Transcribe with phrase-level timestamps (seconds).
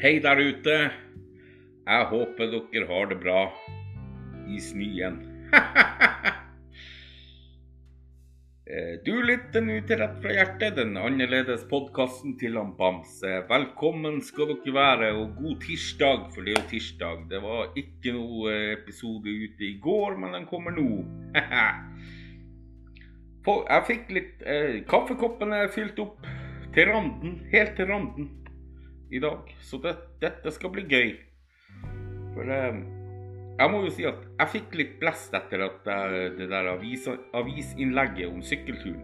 [0.00, 0.74] Hei der ute.
[1.84, 3.40] Jeg håper dere har det bra
[4.48, 5.18] i snøen.
[8.70, 13.40] Eh, du lytter nå til Rett fra hjertet, den annerledes podkasten til han Bamse.
[13.48, 17.24] Velkommen skal dere være, og god tirsdag, for det er jo tirsdag.
[17.32, 20.86] Det var ikke noe episode ute i går, men den kommer nå.
[23.74, 26.30] Jeg fikk litt eh, Kaffekoppene er fylt opp
[26.70, 28.30] til randen, helt til randen
[29.10, 29.52] i dag.
[29.60, 31.14] Så det, dette skal bli gøy.
[32.34, 32.82] For eh,
[33.60, 35.88] jeg må jo si at jeg fikk litt blest etter at
[36.38, 39.02] det der avis, avisinnlegget om sykkelturen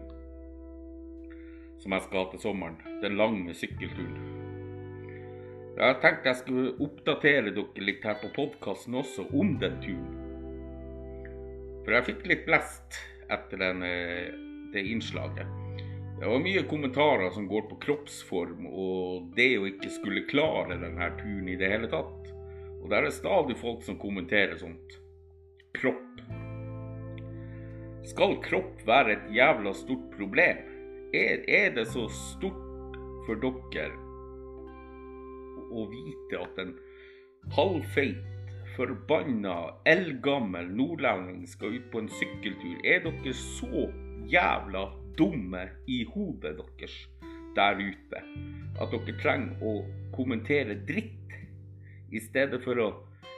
[1.87, 2.77] som jeg skal ha til sommeren.
[3.03, 4.17] Den lange sykkelturen.
[5.77, 10.09] Jeg tenkte jeg skulle oppdatere dere litt her på podkasten også om den turen.
[11.85, 12.97] For jeg fikk litt blest
[13.31, 14.33] etter den, eh,
[14.73, 15.66] det innslaget.
[16.19, 21.11] Det var mye kommentarer som går på kroppsform og det å ikke skulle klare denne
[21.19, 22.31] turen i det hele tatt.
[22.81, 24.97] Og der er stadig folk som kommenterer sånt.
[25.77, 26.23] Kropp.
[28.09, 30.65] Skal kropp være et jævla stort problem?
[31.13, 33.93] Er, er det så stort for dere
[35.69, 36.77] å vite at en
[37.53, 38.23] halvfeit,
[38.73, 42.79] forbanna, eldgammel nordlending skal ut på en sykkeltur?
[42.81, 43.91] Er dere så
[44.33, 46.95] jævla dumme i hodet deres
[47.57, 48.21] der ute
[48.77, 49.73] at dere trenger å
[50.15, 51.35] kommentere dritt
[52.13, 52.89] i stedet for å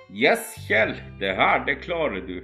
[0.10, 2.40] Yes, Kjell, det her, det klarer du.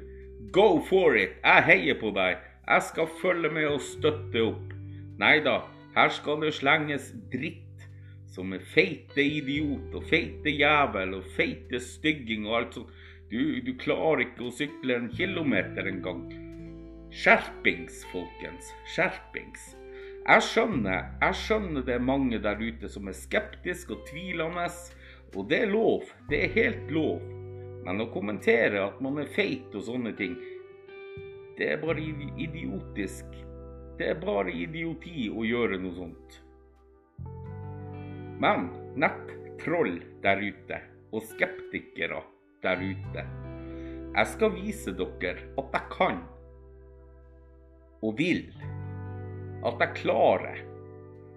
[0.53, 1.39] Go for it.
[1.41, 2.37] Jeg heier på deg.
[2.67, 4.75] Jeg skal følge med og støtte opp.
[5.17, 5.63] Nei da,
[5.95, 7.87] her skal det slenges dritt
[8.35, 12.95] som er feite idiot og feite jævel og feite stygging og alt sånt.
[13.31, 16.27] Du, du klarer ikke å sykle en kilometer engang.
[17.15, 18.73] Skjerpings, folkens.
[18.91, 19.69] Skjerpings.
[20.25, 24.65] Jeg skjønner, jeg skjønner det er mange der ute som er skeptiske og tvilende
[25.31, 26.09] og det er lov.
[26.27, 27.23] Det er helt lov.
[27.87, 30.35] Men å kommentere at man er feit og sånne ting,
[31.55, 33.39] det er bare idiotisk.
[33.95, 36.39] Det er bare idioti å gjøre noe sånt.
[38.43, 38.67] Men
[38.99, 40.83] nettroll der ute,
[41.15, 42.25] og skeptikere
[42.65, 43.29] der ute,
[44.15, 46.25] jeg skal vise dere at jeg kan
[48.05, 48.45] og vil.
[49.65, 50.61] At jeg klarer.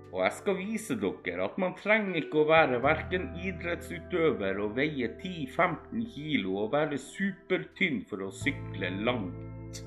[0.08, 5.08] Og jeg skal vise dere at man trenger ikke å være verken idrettsutøver og veie
[5.20, 9.82] 10-15 kilo og være supertynn for å sykle langt.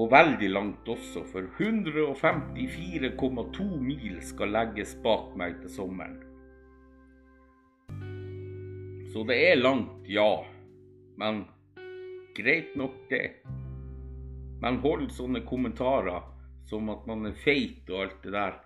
[0.00, 6.20] Og veldig langt også, for 154,2 mil skal legges bak meg til sommeren.
[9.10, 10.44] Så det er langt, ja.
[11.20, 11.44] Men
[12.38, 13.26] greit nok, det.
[14.60, 16.26] Men hold sånne kommentarer
[16.68, 18.58] som at man er feit og alt det der.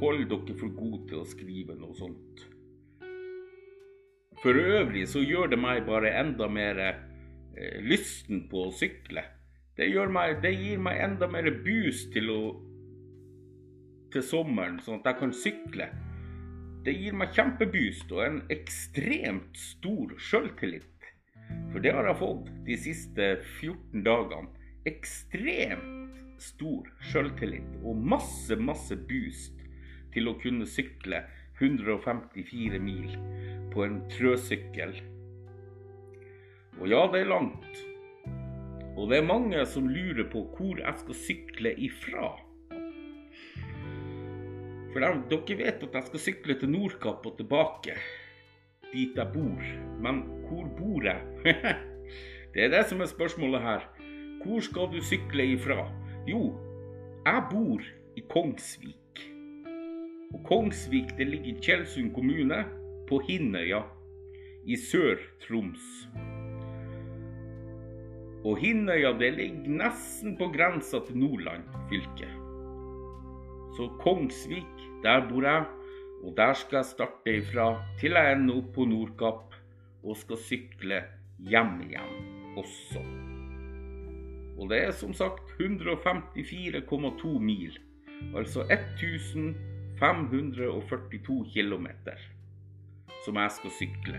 [0.00, 2.46] Hold dere for gode til å skrive noe sånt.
[4.42, 9.22] For øvrig så gjør det meg bare enda mer eh, lysten på å sykle.
[9.76, 12.40] Det, meg, det, gir meg enda mer boost til, å,
[14.12, 15.86] til sommeren, sånn at jeg kan sykle.
[16.82, 20.88] Det gir meg kjempeboost og en ekstremt stor sjøltillit.
[21.70, 23.28] For det har jeg fått de siste
[23.60, 24.50] 14 dagene.
[24.88, 29.60] Ekstremt stor sjøltillit og masse, masse boost
[30.10, 31.20] til å kunne sykle
[31.60, 33.12] 154 mil
[33.70, 34.96] på en trøsykkel.
[36.80, 37.78] Og ja, det er langt.
[38.96, 42.32] Og det er mange som lurer på hvor jeg skal sykle ifra.
[44.92, 47.94] For jeg, dere vet at jeg skal sykle til Nordkapp og tilbake,
[48.90, 49.72] dit jeg bor.
[50.02, 51.22] Men hvor bor jeg?
[52.52, 53.91] det er det som er spørsmålet her.
[54.42, 55.84] Hvor skal du sykle ifra?
[56.26, 56.52] Jo,
[57.24, 57.82] jeg bor
[58.16, 59.22] i Kongsvik.
[60.34, 62.64] Og Kongsvik det ligger i Tjeldsund kommune,
[63.08, 63.82] på Hinnøya
[64.66, 65.86] i Sør-Troms.
[68.44, 72.30] Og Hinnøya det ligger nesten på grensa til Nordland fylke.
[73.76, 75.66] Så Kongsvik, der bor jeg,
[76.22, 77.68] og der skal jeg starte ifra
[78.00, 79.58] til jeg ender opp på Nordkapp
[80.02, 81.04] og skal sykle
[81.38, 83.31] hjem igjen også.
[84.62, 87.78] Og det er som sagt 154,2 mil.
[88.38, 91.86] Altså 1542 km
[93.24, 94.18] som jeg skal sykle.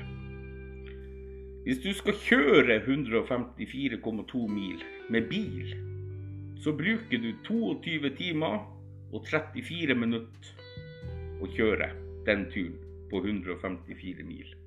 [1.63, 5.75] Hvis du skal kjøre 154,2 mil med bil,
[6.59, 8.57] så bruker du 22 timer
[9.13, 10.53] og 34 minutter
[11.39, 11.89] å kjøre
[12.27, 12.77] den turen
[13.11, 14.62] på 154 mil.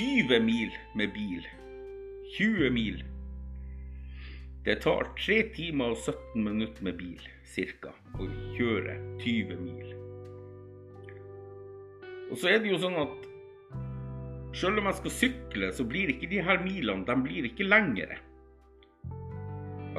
[0.00, 1.46] 20 mil med bil.
[2.38, 3.04] 20 mil.
[4.64, 7.92] Det tar 3 timer og 17 minutter med bil ca.
[8.16, 9.90] å kjøre 20 mil.
[12.30, 13.28] Og så er det jo sånn at
[14.56, 18.16] selv om jeg skal sykle, så blir ikke de her milene de blir ikke lengre.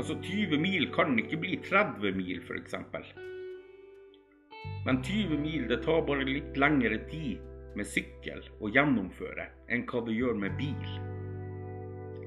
[0.01, 2.74] Altså 20 mil kan ikke bli 30 mil, f.eks.
[4.89, 10.04] Men 20 mil det tar bare litt lengre tid med sykkel å gjennomføre enn hva
[10.08, 10.92] det gjør med bil.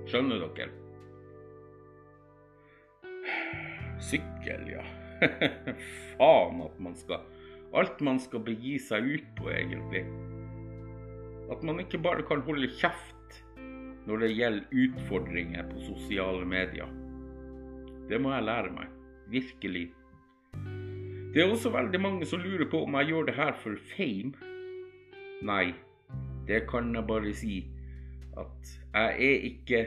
[0.09, 0.73] Skjønner dere?
[4.05, 4.85] Sykkel, ja.
[6.19, 7.25] Faen at man skal
[7.75, 10.05] Alt man skal begi seg ut på, egentlig.
[11.51, 13.41] At man ikke bare kan holde kjeft
[14.07, 16.93] når det gjelder utfordringer på sosiale medier.
[18.07, 18.93] Det må jeg lære meg.
[19.33, 19.89] Virkelig.
[21.35, 24.54] Det er også veldig mange som lurer på om jeg gjør det her for fame.
[25.45, 25.75] Nei,
[26.49, 27.59] det kan jeg bare si
[28.41, 29.81] at jeg er ikke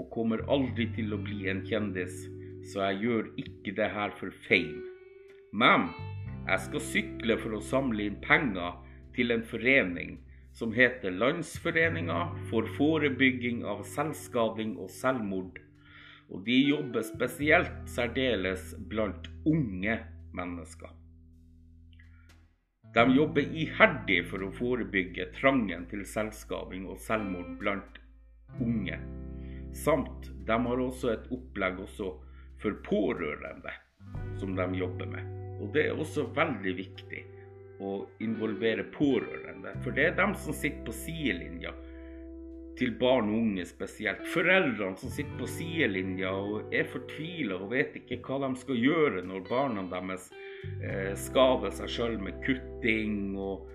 [0.00, 2.22] og kommer aldri til å bli en kjendis,
[2.70, 4.80] så jeg gjør ikke det her for fame.
[5.52, 5.90] Men
[6.46, 8.78] jeg skal sykle for å samle inn penger
[9.16, 10.16] til en forening
[10.56, 15.60] som heter Landsforeninga for forebygging av selvskading og selvmord.
[16.30, 19.98] Og de jobber spesielt særdeles blant unge
[20.32, 20.99] mennesker.
[22.94, 28.00] De jobber iherdig for å forebygge trangen til selvskading og selvmord blant
[28.58, 28.98] unge.
[29.76, 32.08] Samt de har også et opplegg også
[32.58, 33.76] for pårørende
[34.40, 35.36] som de jobber med.
[35.60, 37.22] Og det er også veldig viktig
[37.80, 37.92] å
[38.24, 41.72] involvere pårørende, for det er dem som sitter på sidelinja
[42.80, 44.22] til barn og unge spesielt.
[44.32, 49.24] Foreldrene som sitter på sidelinja og er fortvila og vet ikke hva de skal gjøre
[49.28, 50.30] når barna deres
[50.80, 53.68] eh, skader seg sjøl med kutting og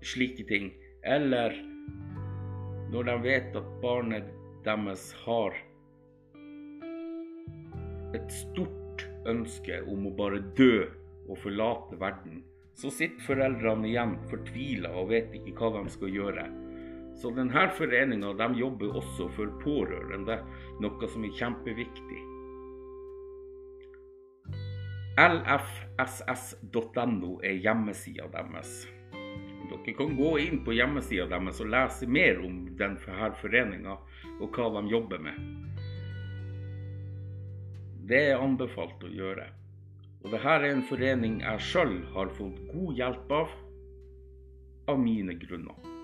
[0.00, 0.70] slike ting.
[1.04, 1.56] Eller
[2.88, 4.30] når de vet at barnet
[4.64, 5.56] deres har
[8.16, 10.86] et stort ønske om å bare dø
[11.28, 12.40] og forlate verden.
[12.78, 16.46] Så sitter foreldrene igjen fortvila og vet ikke hva de skal gjøre.
[17.18, 20.36] Så denne foreninga de jobber også for pårørende,
[20.82, 22.20] noe som er kjempeviktig.
[25.18, 26.52] lfss.no
[27.42, 28.86] er hjemmesida deres.
[29.68, 33.94] Dere kan gå inn på hjemmesida deres og lese mer om denne foreninga
[34.38, 35.36] og hva de jobber med.
[38.08, 39.50] Det er anbefalt å gjøre.
[40.22, 43.48] Og dette er en forening jeg sjøl har fått god hjelp av,
[44.88, 45.97] av mine grunner.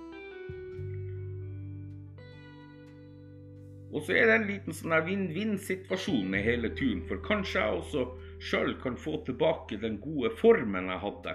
[3.95, 8.07] Og så er det en liten sånn vinn-vinn-situasjon med hele turen, for kanskje jeg også
[8.43, 11.35] sjøl kan få tilbake den gode formen jeg hadde.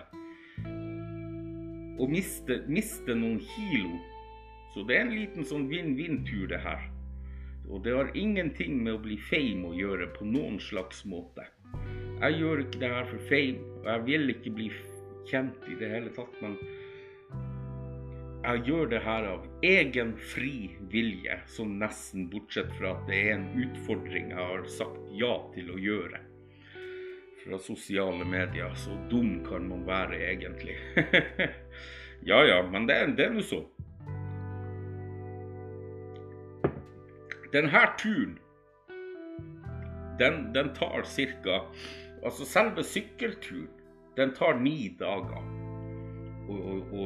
[2.00, 3.96] Og miste, miste noen kilo.
[4.74, 6.84] Så det er en liten sånn vinn-vinn-tur, det her.
[7.70, 11.48] Og det har ingenting med å bli fame å gjøre på noen slags måte.
[12.20, 14.70] Jeg gjør ikke det her for fame, og jeg vil ikke bli
[15.30, 16.36] kjent i det hele tatt.
[16.44, 16.60] men
[18.40, 23.34] jeg gjør det her av egen fri vilje, sånn nesten bortsett fra at det er
[23.36, 26.22] en utfordring jeg har sagt ja til å gjøre.
[27.44, 28.72] Fra sosiale medier.
[28.80, 30.78] Så dum kan man være, egentlig.
[32.30, 33.62] ja ja, men det, det er nå så.
[37.52, 38.38] Denne turen,
[40.20, 41.62] den, den tar ca.
[42.24, 43.72] Altså selve sykkelturen,
[44.16, 45.44] den tar ni dager
[46.50, 47.06] og, og, å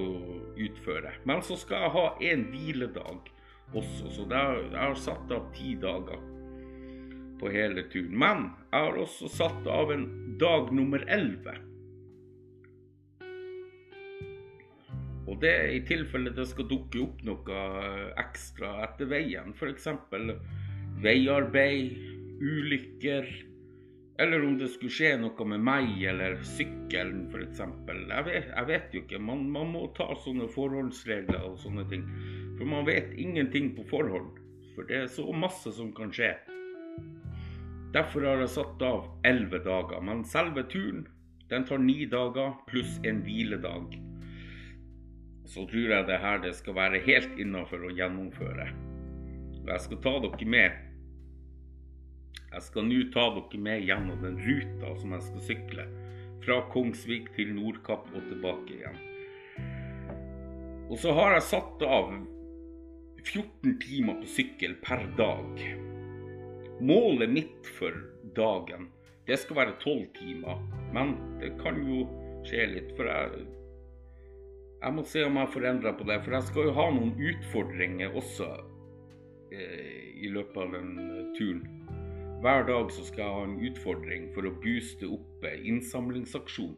[0.57, 1.15] utføre.
[1.25, 3.29] Men så skal jeg ha en hviledag
[3.74, 6.22] også, så jeg har satt av ti dager
[7.41, 8.15] på hele turen.
[8.17, 10.07] Men jeg har også satt av en
[10.41, 11.55] dag nummer elleve.
[15.24, 17.62] Og det er i tilfelle det skal dukke opp noe
[18.22, 19.55] ekstra etter veien.
[19.55, 19.88] F.eks.
[21.03, 21.95] veiarbeid,
[22.43, 23.29] ulykker
[24.17, 27.62] eller om det skulle skje noe med meg eller sykkelen f.eks.
[27.63, 29.22] Jeg, jeg vet jo ikke.
[29.22, 32.05] Man, man, må ta sånne forholdsregler og sånne ting.
[32.60, 34.38] For man vet ingenting på forhånd.
[34.75, 36.36] For det er så masse som kan skje.
[37.93, 40.01] Derfor har jeg satt av elleve dager.
[40.05, 41.08] Men selve turen
[41.50, 43.98] den tar ni dager pluss en hviledag.
[45.50, 48.70] Så tror jeg det her det skal være helt innafor å gjennomføre.
[49.63, 50.92] Jeg skal ta dere med
[52.53, 55.88] jeg skal nå ta dere med gjennom den ruta som jeg skal sykle.
[56.43, 59.00] Fra Kongsvik til Nordkapp og tilbake igjen.
[60.91, 62.12] Og så har jeg satt av
[63.24, 65.63] 14 timer på sykkel per dag.
[66.83, 67.95] Målet mitt for
[68.38, 68.91] dagen,
[69.25, 70.62] det skal være 12 timer.
[70.93, 72.03] Men det kan jo
[72.45, 73.45] skje litt, for jeg
[74.83, 77.13] jeg må se om jeg får endra på det, for jeg skal jo ha noen
[77.15, 78.50] utfordringer også
[79.55, 80.89] eh, i løpet av den
[81.38, 81.82] turen
[82.43, 86.73] hver dag så skal jeg ha en utfordring for å booste opp innsamlingsaksjon.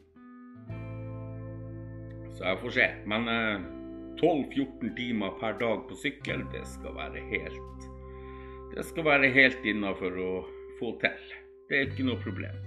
[2.36, 2.86] Så jeg får se.
[3.10, 3.25] Men
[4.22, 7.88] 12-14 timer per dag på sykkel, det skal være helt
[8.75, 10.29] Det skal være helt innafor å
[10.77, 11.34] få til.
[11.69, 12.62] Det er ikke noe problem.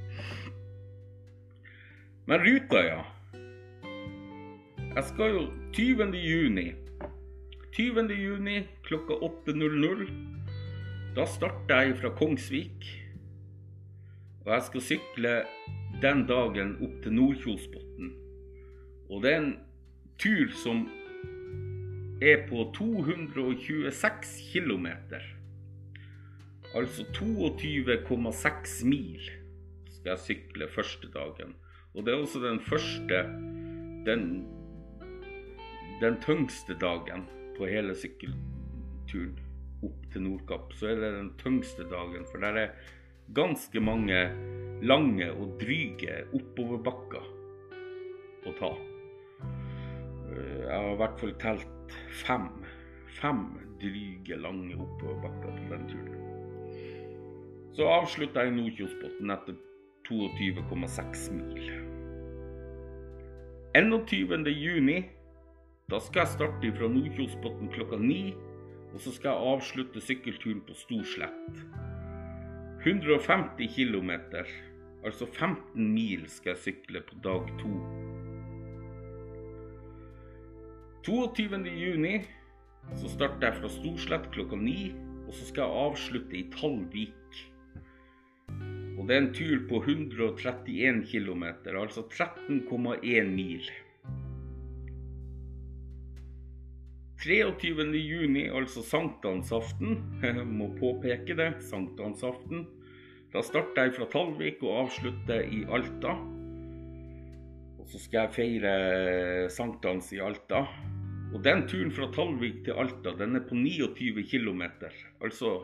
[2.26, 3.02] Men ruta, ja.
[4.96, 5.44] Jeg skal jo
[5.76, 6.16] 20.
[6.18, 6.72] juni.
[7.76, 8.10] 20.
[8.16, 10.37] juni klokka 8.00.
[11.18, 12.84] Da starter jeg fra Kongsvik.
[14.44, 15.30] Og jeg skal sykle
[16.02, 18.12] den dagen opp til Nordkjosbotn.
[19.10, 19.48] Og det er en
[20.22, 20.84] tur som
[22.22, 24.86] er på 226 km.
[26.78, 29.26] Altså 22,6 mil
[29.96, 31.56] skal jeg sykle første dagen.
[31.94, 33.24] Og det er også den første
[34.06, 34.24] den,
[35.98, 37.26] den tyngste dagen
[37.58, 39.47] på hele sykkelturen
[40.12, 40.72] til Nordkapp.
[40.76, 42.74] Så er det den tyngste dagen, for der er
[43.36, 44.20] ganske mange
[44.82, 47.24] lange og dryge oppoverbakker
[48.48, 48.72] å ta.
[50.38, 52.48] Jeg har i hvert fall telt fem.
[53.18, 53.44] Fem
[53.82, 56.14] dryge, lange oppoverbakker på den turen.
[57.74, 59.58] Så avslutta jeg Nordkjosbotn etter
[60.08, 61.68] 22,6 mil.
[63.78, 64.48] 21.
[64.50, 64.98] juni,
[65.90, 68.34] da skal jeg starte fra Nordkjosbotn klokka ni.
[68.98, 71.58] Og så skal jeg avslutte sykkelturen på Storslett.
[72.82, 74.10] 150 km,
[75.06, 77.70] altså 15 mil, skal jeg sykle på dag to.
[81.06, 81.62] 22.
[81.78, 82.16] juni
[82.98, 84.90] så starter jeg fra Storslett klokka ni,
[85.28, 87.42] og så skal jeg avslutte i Tallvik.
[88.98, 93.70] Og det er en tur på 131 km, altså 13,1 mil.
[97.18, 97.98] 23.
[97.98, 99.96] juni, altså sankthansaften,
[100.58, 102.66] må påpeke det, sankthansaften.
[103.32, 106.14] Da starter jeg fra Tallvik og avslutter i Alta.
[107.78, 110.62] Og så skal jeg feire sankthans i Alta.
[111.34, 114.62] Og den turen fra Tallvik til Alta, den er på 29 km.
[115.20, 115.58] Altså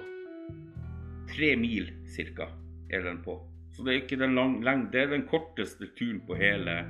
[1.30, 2.50] tre mil ca.
[2.90, 3.38] er den på.
[3.72, 6.82] Så det er ikke den lang, lang, det er den korteste turen på hele,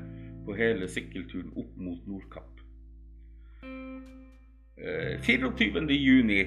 [0.45, 2.54] på hele sykkelturen opp mot Nordkapp.
[4.77, 5.87] Eh, 24.
[5.95, 6.41] juni,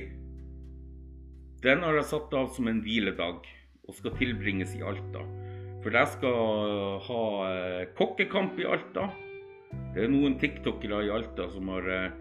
[1.63, 3.45] den har jeg satt av som en hviledag
[3.87, 5.21] og skal tilbringes i Alta.
[5.83, 9.05] For jeg skal ha eh, kokkekamp i Alta.
[9.95, 12.17] Det er noen tiktokere i Alta som har uh,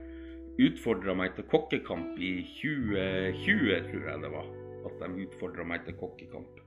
[0.63, 4.49] utfordra meg til kokkekamp i 2020, tror jeg det var.
[4.89, 6.59] At de utfordra meg til kokkekamp.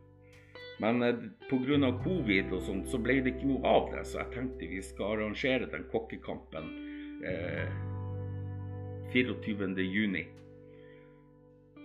[0.83, 1.91] Men uh, pga.
[2.03, 4.05] covid og sånt, så ble det ikke noe av det.
[4.07, 6.71] Så jeg tenkte vi skal arrangere den kokkekampen
[7.27, 7.98] uh,
[9.13, 10.35] 24.6.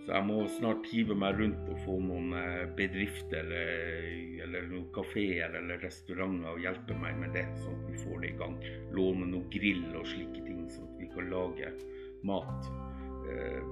[0.05, 4.11] Så jeg må snart hive meg rundt og få noen eh, bedrifter eller,
[4.45, 8.29] eller noen kafeer eller restauranter og hjelpe meg med det, sånn at vi får det
[8.29, 8.59] i gang.
[8.93, 11.71] Låne noe grill og slike ting, sånn at vi kan lage
[12.29, 12.69] mat
[13.33, 13.65] eh,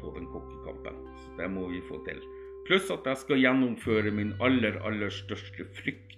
[0.00, 1.04] på den kokkekampen.
[1.20, 2.24] Så det må vi få til.
[2.64, 6.14] Pluss at jeg skal gjennomføre min aller, aller største frykt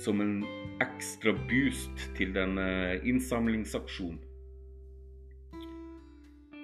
[0.00, 0.38] som en
[0.80, 4.20] ekstra boost til den eh, innsamlingsaksjonen.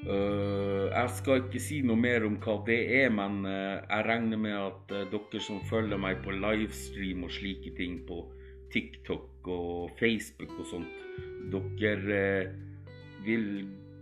[0.02, 4.40] Uh, jeg skal ikke si noe mer om hva det er, men uh, jeg regner
[4.40, 8.25] med at uh, dere som følger meg på livestream og slike ting på
[8.75, 11.06] TikTok og Facebook og sånt,
[11.52, 12.25] dere
[13.23, 13.47] vil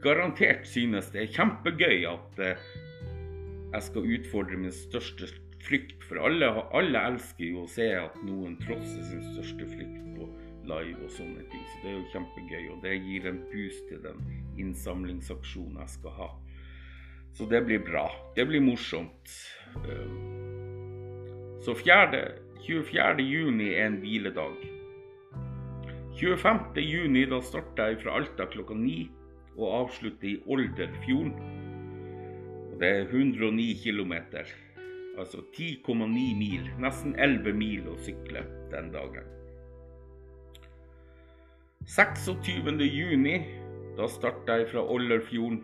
[0.00, 5.28] garantert synes det er kjempegøy at jeg skal utfordre min største
[5.66, 6.00] frykt.
[6.09, 10.30] For alle, alle elsker jo å se at noen trosser sin største frykt på
[10.71, 11.66] live og sånne ting.
[11.73, 14.25] Så det er jo kjempegøy, og det gir en boost til den
[14.61, 16.31] innsamlingsaksjonen jeg skal ha.
[17.37, 18.09] Så det blir bra.
[18.37, 19.35] Det blir morsomt.
[19.87, 22.25] Um, så 4.
[22.67, 23.23] 24.
[23.23, 24.59] juni er en hviledag.
[26.21, 26.83] 25.
[26.85, 29.09] juni da starter jeg fra Alta klokka ni
[29.57, 31.33] og avslutter i Olderfjorden.
[32.73, 34.14] Og det er 109 km.
[35.19, 36.71] Altså 10,9 mil.
[36.81, 39.26] Nesten 11 mil å sykle den dagen.
[41.88, 42.85] 26.
[42.85, 43.38] juni,
[43.99, 45.62] da starter jeg fra Ollerfjorden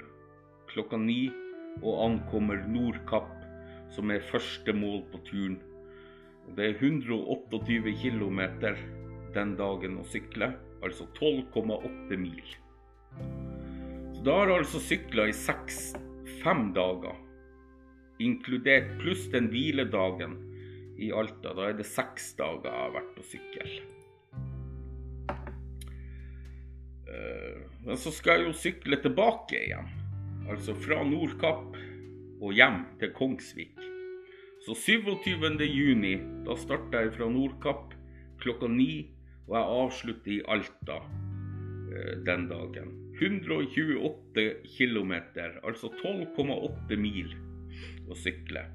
[0.70, 1.28] klokka ni
[1.82, 3.32] og ankommer Nordkapp,
[3.92, 5.58] som er første mål på turen.
[6.56, 8.40] Det er 128 km
[9.34, 10.52] den dagen å sykle,
[10.84, 12.54] altså 12,8 mil.
[14.16, 15.80] Så da har jeg altså sykla i seks,
[16.42, 17.18] fem dager,
[18.22, 20.38] inkludert pluss den hviledagen
[21.02, 21.52] i Alta.
[21.52, 23.76] Da er det seks dager jeg har vært på sykkel.
[27.06, 29.90] Men så skal jeg jo sykle tilbake igjen.
[30.50, 31.76] Altså fra Nordkapp
[32.42, 33.78] og hjem til Kongsvik.
[34.66, 35.62] Så 27.
[35.70, 37.94] juni, da starter jeg fra Nordkapp
[38.42, 39.06] klokka ni,
[39.46, 42.90] og jeg avslutter i Alta eh, den dagen.
[43.16, 44.46] 128
[44.76, 45.12] km,
[45.64, 47.30] altså 12,8 mil
[48.10, 48.66] å sykle.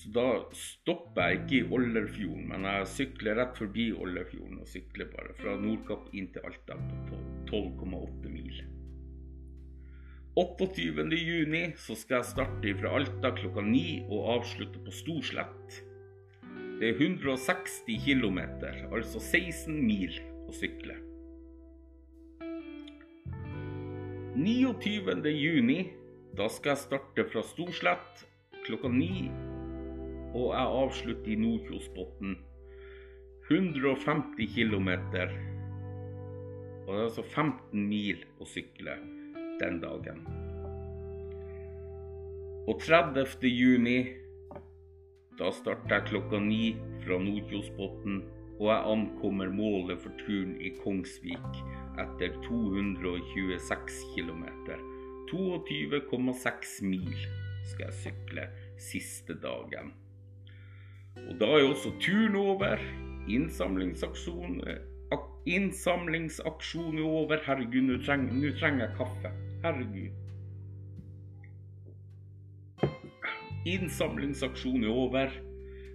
[0.00, 0.26] Så da
[0.56, 5.58] stopper jeg ikke i Olderfjorden, men jeg sykler rett forbi Olderfjorden og sykler bare fra
[5.60, 6.78] Nordkapp inn til Alta
[7.10, 7.18] på
[7.50, 8.62] 12,8 mil.
[10.40, 11.18] 28.
[11.20, 15.76] juni så skal jeg starte fra Alta klokka 9 og avslutte på Storslett.
[16.80, 18.40] Det er 160 km,
[18.88, 20.16] altså 16 mil
[20.48, 20.96] å sykle.
[24.40, 25.28] 29.
[25.36, 25.80] juni
[26.38, 28.24] da skal jeg starte fra Storslett
[28.64, 29.28] klokka ni
[30.34, 32.36] og jeg avslutter i Nordkjosbotn.
[33.50, 34.90] 150 km.
[36.86, 38.94] Og det er altså 15 mil å sykle
[39.60, 40.22] den dagen.
[42.70, 43.48] Og 30.
[43.50, 43.98] juni,
[45.40, 48.20] da starter jeg klokka ni fra Nordkjosbotn,
[48.60, 51.62] og jeg ankommer målet for turen i Kongsvik
[51.98, 54.44] etter 226 km.
[55.30, 57.16] 22,6 mil
[57.70, 58.46] skal jeg sykle
[58.80, 59.94] siste dagen.
[61.16, 62.78] Og da er også turen over.
[63.28, 64.62] Innsamlingsaksjon
[65.46, 67.40] Innsamlingsaksjon er over.
[67.46, 69.30] Herregud, nå trenger, trenger jeg kaffe.
[69.64, 70.12] Herregud.
[73.66, 75.32] Innsamlingsaksjon er over.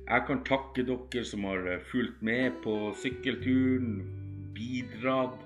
[0.05, 4.01] Jeg kan takke dere som har fulgt med på sykkelturen,
[4.57, 5.39] bidratt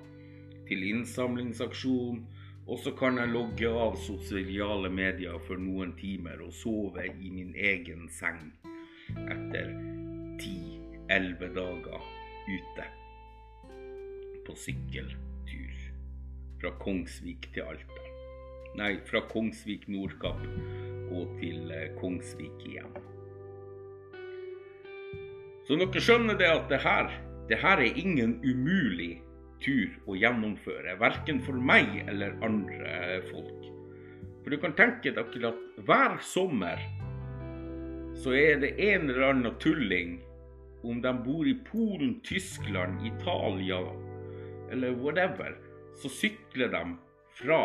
[0.68, 2.24] til innsamlingsaksjon.
[2.70, 7.56] Og så kan jeg logge av sosiale medier for noen timer og sove i min
[7.58, 8.52] egen seng
[9.30, 9.72] etter
[10.42, 12.06] ti-elleve dager
[12.50, 12.88] ute
[14.48, 15.78] på sykkeltur
[16.60, 18.06] fra Kongsvik til Alta.
[18.80, 20.44] Nei, fra Kongsvik Nordkapp
[21.10, 22.94] og til eh, Kongsvik igjen.
[25.68, 27.12] Så dere skjønner det at det her,
[27.50, 29.20] det her er ingen umulig
[29.64, 30.96] tur å gjennomføre.
[31.02, 33.68] Verken for meg eller andre folk.
[34.42, 36.82] For du kan tenke deg at hver sommer
[38.20, 40.18] så er det en eller annen tulling,
[40.84, 43.80] om de bor i Polen, Tyskland, Italia
[44.72, 45.56] eller whatever,
[45.96, 46.84] så sykler de
[47.40, 47.62] fra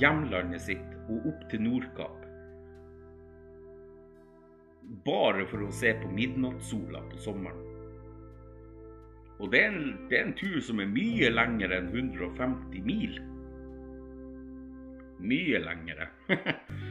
[0.00, 2.24] hjemlandet sitt og opp til Nordkapp.
[5.04, 7.64] Bare for å se på midnattssola på sommeren.
[9.38, 13.18] Og det er, en, det er en tur som er mye lengre enn 150 mil.
[15.22, 16.08] Mye lengre.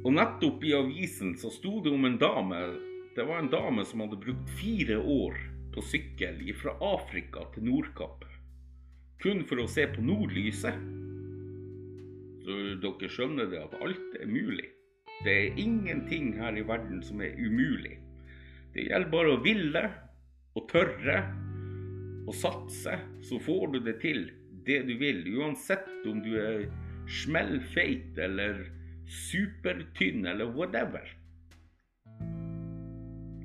[0.00, 2.60] Og nettopp i avisen så sto det om en dame.
[3.16, 5.36] Det var en dame som hadde brukt fire år
[5.74, 8.24] på sykkel fra Afrika til Nordkapp.
[9.20, 10.78] Kun for å se på nordlyset.
[12.40, 14.70] Så dere skjønner det at alt er mulig.
[15.20, 17.98] Det er ingenting her i verden som er umulig.
[18.72, 19.84] Det gjelder bare å ville
[20.56, 21.20] og tørre
[22.24, 24.30] og satse, så får du det til,
[24.64, 25.20] det du vil.
[25.36, 26.68] Uansett om du er
[27.20, 28.62] smellfeit eller
[29.10, 31.04] supertynn eller whatever.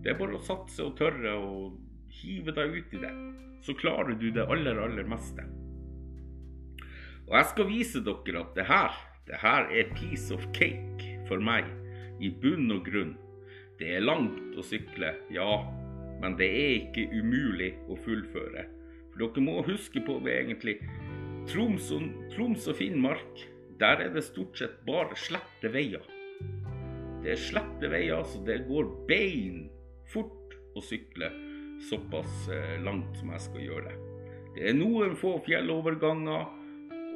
[0.04, 1.80] Det er bare å satse og tørre og
[2.22, 3.14] hive deg ut i det.
[3.66, 5.42] Så klarer du det aller, aller meste.
[7.26, 11.42] Og jeg skal vise dere at det her, det her er piece of cake for
[11.42, 11.66] meg.
[12.22, 13.16] I bunn og grunn.
[13.80, 15.50] Det er langt å sykle, ja,
[16.22, 18.70] men det er ikke umulig å fullføre.
[19.12, 20.78] For dere må huske på det egentlig.
[21.50, 23.44] Troms og, Troms og Finnmark
[23.80, 26.04] der er det stort sett bare slette veier.
[27.24, 29.66] Det er slette veier, så det går bein
[30.14, 31.32] fort å sykle
[31.90, 33.98] såpass eh, langt som jeg skal gjøre det.
[34.70, 36.46] Er noen få fjelloverganger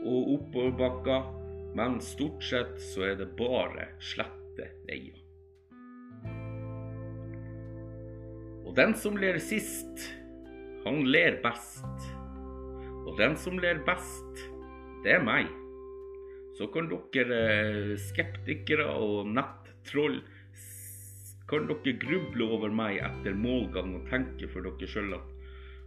[0.10, 1.30] og oppoverbakker,
[1.78, 5.16] men stort sett så er det bare slette veier.
[8.68, 10.10] Og den som ler sist,
[10.84, 12.10] han ler best.
[13.08, 14.44] Og den som ler best,
[15.06, 15.48] det er meg
[16.60, 20.20] så kan dere eh, skeptikere og nettroll
[21.48, 25.30] kan dere gruble over meg etter målgang og tenke for dere sjøl at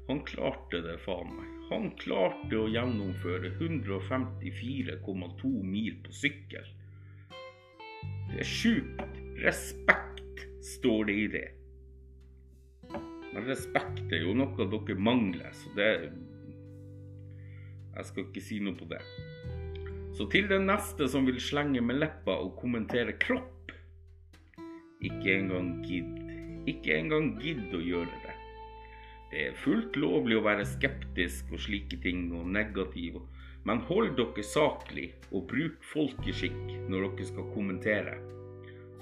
[0.08, 1.50] han klarte det, faen meg.
[1.68, 6.66] Han klarte å gjennomføre 154,2 mil på sykkel.
[8.32, 9.20] Det er sjukt.
[9.44, 11.46] Respekt står det i det.
[13.32, 15.92] Men respekt er jo noe dere mangler, så det
[17.92, 19.04] Jeg skal ikke si noe på det.
[20.12, 23.72] Så til den neste som vil slenge med leppa og kommentere kropp,
[25.02, 26.18] ikke engang gidd.
[26.68, 28.34] Ikke engang gidd å gjøre det.
[29.32, 33.16] Det er fullt lovlig å være skeptisk og slike ting og negativ,
[33.64, 36.60] men hold dere saklig og bruk folkeskikk
[36.92, 38.18] når dere skal kommentere.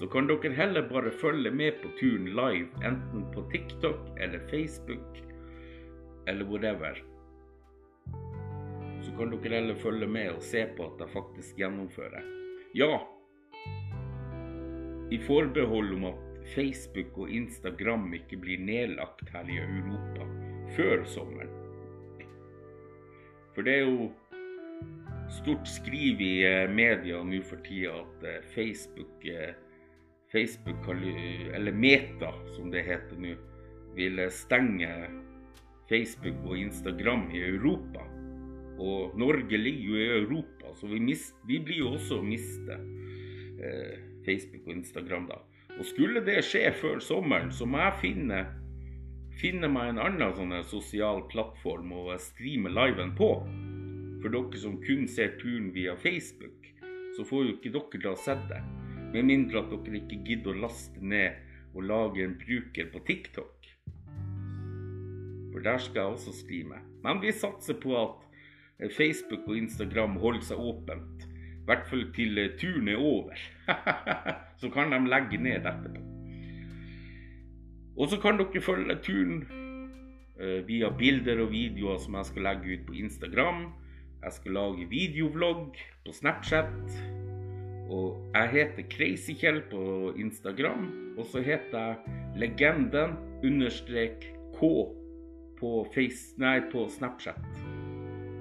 [0.01, 5.19] så kan dere heller bare følge med på turen live, enten på TikTok eller Facebook
[6.27, 7.10] eller whatever.
[9.01, 12.27] Så kan dere heller følge med og se på at jeg faktisk gjennomfører.
[12.77, 13.01] Ja,
[15.11, 16.19] i forbehold om at
[16.55, 20.27] Facebook og Instagram ikke blir nedlagt her i Europa
[20.77, 21.51] før sommeren.
[23.55, 24.11] For det er jo
[25.41, 29.55] stort skriv i eh, media nå for tida at eh, Facebook, eh,
[30.31, 33.35] Facebook eller Meta som det heter nå,
[33.99, 34.91] vil stenge
[35.91, 38.07] Facebook og Instagram i Europa.
[38.81, 42.79] Og Norge ligger jo i Europa, så vi, mist, vi blir jo også å miste
[43.61, 45.41] eh, Facebook og Instagram da.
[45.77, 48.41] Og skulle det skje før sommeren, så må jeg finne,
[49.41, 53.35] finne meg en annen sånn sosial plattform å streame liven på.
[54.21, 56.69] For dere som kun ser turen via Facebook,
[57.17, 58.61] så får jo ikke dere da sett det.
[59.13, 61.37] Med mindre at dere ikke gidder å laste ned
[61.75, 63.71] og lage en bruker på TikTok.
[65.51, 66.81] For der skal jeg også streame.
[67.05, 68.30] Men vi satser på at
[68.89, 71.27] Facebook og Instagram holder seg åpent.
[71.61, 73.37] I hvert fall til eh, turen er over.
[74.61, 76.07] så kan de legge ned etterpå.
[78.01, 79.43] Og så kan dere følge turen
[80.41, 83.67] uh, via bilder og videoer som jeg skal legge ut på Instagram.
[84.23, 86.97] Jeg skal lage videovlogg på Snapchat.
[87.91, 90.89] Og jeg heter CrazyKjell på Instagram.
[91.19, 91.97] Og så heter jeg
[92.41, 94.73] Legenden understrek K
[95.61, 97.70] på, face, nei, på Snapchat.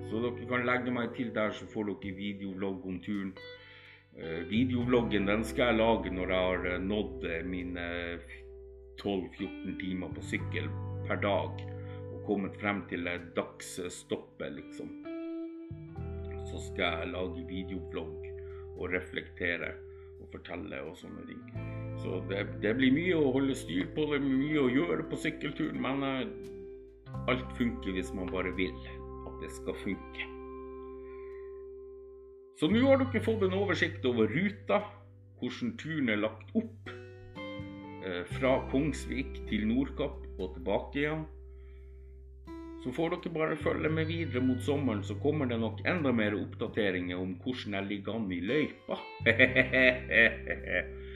[0.09, 3.33] Så dere kan legge meg til der, så får dere videovlogg om turen.
[4.17, 7.83] Uh, videovloggen den skal jeg lage når jeg har uh, nådd uh, mine
[8.99, 10.71] 12-14 timer på sykkel
[11.05, 11.61] per dag.
[12.09, 13.05] Og kommet frem til
[13.37, 14.89] dagsstoppet, liksom.
[16.49, 18.25] Så skal jeg lage videovlogg
[18.79, 19.75] og reflektere
[20.19, 21.43] og fortelle og sånne ting.
[22.01, 25.19] Så det, det blir mye å holde styr på, det blir mye å gjøre på
[25.21, 25.79] sykkelturen.
[25.83, 26.03] Men
[27.29, 28.73] alt funker hvis man bare vil
[29.41, 30.27] det skal funke.
[32.59, 34.81] Så nå har dere fått en oversikt over ruta,
[35.39, 41.23] hvordan turen er lagt opp eh, fra Kongsvik til Nordkapp og tilbake igjen.
[42.83, 46.35] Så får dere bare følge med videre mot sommeren, så kommer det nok enda mer
[46.35, 48.99] oppdateringer om hvordan jeg ligger an i løypa.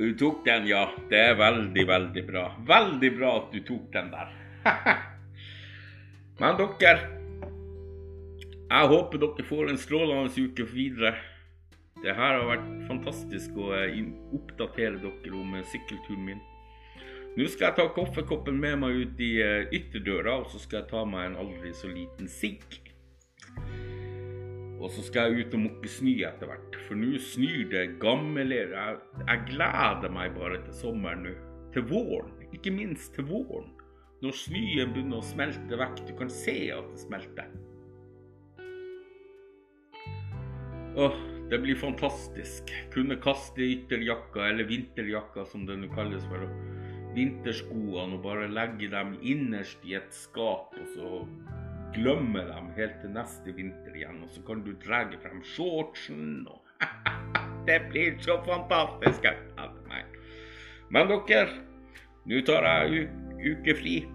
[0.00, 0.86] Du tok den, ja.
[1.10, 2.44] Det er veldig, veldig bra.
[2.64, 4.30] Veldig bra at du tok den der.
[6.40, 7.00] Men dere
[8.70, 11.14] Jeg håper dere får en strålende uke videre.
[12.00, 13.98] Det her har vært fantastisk å eh,
[14.32, 16.38] oppdatere dere om eh, sykkelturen min.
[17.36, 20.88] Nå skal jeg ta kaffekoppen med meg ut i eh, ytterdøra, og så skal jeg
[20.94, 22.78] ta meg en aldri så liten sigg.
[24.80, 28.86] Og så skal jeg ut og mukke snø etter hvert, for nå snør det gammelere.
[28.86, 31.36] Jeg, jeg gleder meg bare til sommeren nå.
[31.76, 32.32] Til våren.
[32.56, 33.68] Ikke minst til våren.
[34.20, 36.00] Når snøen begynner å smelte vekk.
[36.10, 37.52] Du kan se at det smelter.
[41.00, 41.16] Åh,
[41.48, 42.68] det blir fantastisk.
[42.92, 46.44] Kunne kaste ytterjakka, eller vinterjakka som det nå kalles for,
[47.16, 51.22] vinterskoene og bare legge dem innerst i et skap, og så
[51.96, 54.20] glemme dem helt til neste vinter igjen.
[54.26, 56.60] Og så kan du dra frem shortsen og
[57.68, 59.26] Det blir så fantastisk.
[60.90, 61.58] Men dere,
[62.26, 63.08] nå tar jeg
[63.44, 64.06] ukefri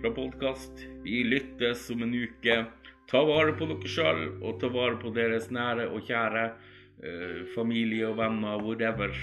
[0.00, 0.72] fra podkast.
[1.04, 2.64] Vi lyttes om en uke.
[3.10, 6.44] Ta vare på dere sjøl, og ta vare på deres nære og kjære.
[7.02, 9.14] Eh, familie og venner, whatever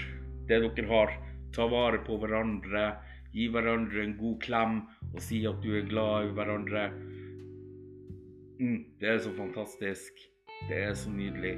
[0.48, 1.14] det dere har.
[1.54, 2.96] Ta vare på hverandre.
[3.32, 4.80] Gi hverandre en god klem
[5.12, 6.88] og si at du er glad i hverandre.
[8.60, 10.18] Mm, det er så fantastisk.
[10.68, 11.54] Det er så nydelig.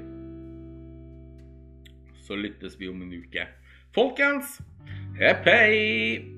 [2.22, 3.48] Så lyttes vi om en uke.
[3.96, 4.60] Folkens,
[5.18, 6.31] hepp hei!